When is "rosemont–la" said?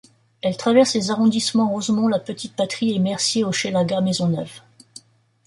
1.71-2.17